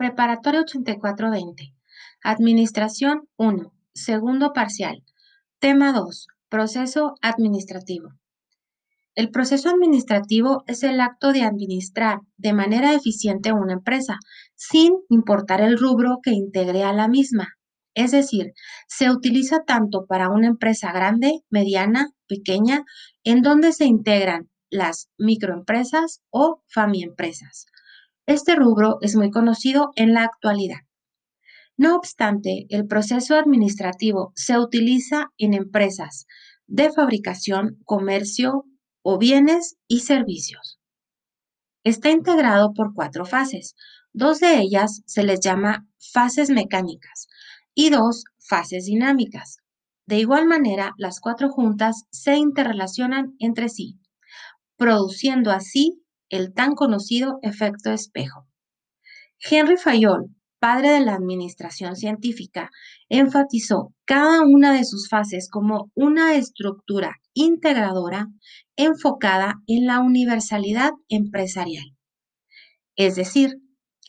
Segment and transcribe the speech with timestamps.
[0.00, 1.74] Preparatoria 8420.
[2.24, 3.70] Administración 1.
[3.92, 5.04] Segundo parcial.
[5.58, 6.26] Tema 2.
[6.48, 8.08] Proceso administrativo.
[9.14, 14.16] El proceso administrativo es el acto de administrar de manera eficiente una empresa,
[14.54, 17.48] sin importar el rubro que integre a la misma.
[17.92, 18.54] Es decir,
[18.88, 22.84] se utiliza tanto para una empresa grande, mediana, pequeña,
[23.22, 27.66] en donde se integran las microempresas o famiempresas.
[28.30, 30.82] Este rubro es muy conocido en la actualidad.
[31.76, 36.28] No obstante, el proceso administrativo se utiliza en empresas
[36.68, 38.66] de fabricación, comercio
[39.02, 40.78] o bienes y servicios.
[41.82, 43.74] Está integrado por cuatro fases.
[44.12, 47.26] Dos de ellas se les llama fases mecánicas
[47.74, 49.56] y dos fases dinámicas.
[50.06, 53.98] De igual manera, las cuatro juntas se interrelacionan entre sí,
[54.76, 58.46] produciendo así el tan conocido efecto espejo.
[59.38, 62.70] Henry Fayol, padre de la administración científica,
[63.08, 68.28] enfatizó cada una de sus fases como una estructura integradora
[68.76, 71.96] enfocada en la universalidad empresarial.
[72.96, 73.56] Es decir,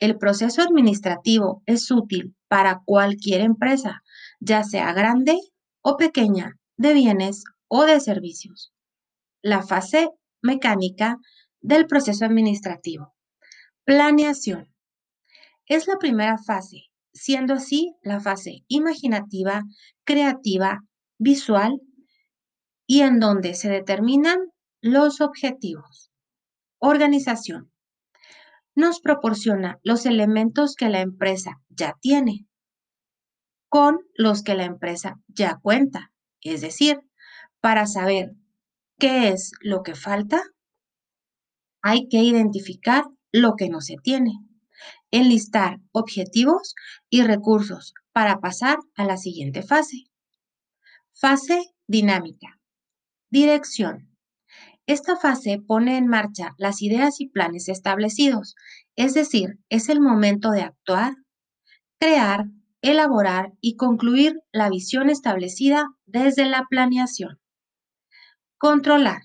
[0.00, 4.02] el proceso administrativo es útil para cualquier empresa,
[4.40, 5.38] ya sea grande
[5.82, 8.72] o pequeña, de bienes o de servicios.
[9.42, 10.08] La fase
[10.42, 11.18] mecánica
[11.60, 13.14] del proceso administrativo.
[13.84, 14.74] Planeación.
[15.66, 19.62] Es la primera fase, siendo así la fase imaginativa,
[20.04, 20.80] creativa,
[21.18, 21.80] visual
[22.86, 24.38] y en donde se determinan
[24.80, 26.10] los objetivos.
[26.78, 27.70] Organización.
[28.74, 32.46] Nos proporciona los elementos que la empresa ya tiene
[33.70, 36.12] con los que la empresa ya cuenta.
[36.40, 37.00] Es decir,
[37.60, 38.32] para saber
[38.98, 40.42] qué es lo que falta,
[41.82, 44.32] hay que identificar lo que no se tiene,
[45.10, 46.74] enlistar objetivos
[47.08, 50.04] y recursos para pasar a la siguiente fase.
[51.12, 52.58] Fase dinámica.
[53.30, 54.08] Dirección.
[54.86, 58.56] Esta fase pone en marcha las ideas y planes establecidos,
[58.96, 61.14] es decir, es el momento de actuar,
[62.00, 62.46] crear,
[62.82, 67.38] elaborar y concluir la visión establecida desde la planeación.
[68.58, 69.22] Controlar.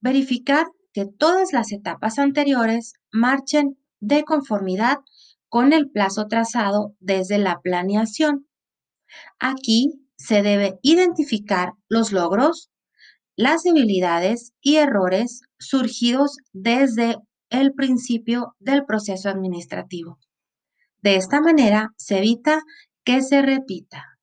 [0.00, 5.00] Verificar que todas las etapas anteriores marchen de conformidad
[5.50, 8.46] con el plazo trazado desde la planeación.
[9.38, 12.70] Aquí se debe identificar los logros,
[13.36, 17.16] las debilidades y errores surgidos desde
[17.50, 20.18] el principio del proceso administrativo.
[21.02, 22.62] De esta manera se evita
[23.04, 24.15] que se repita.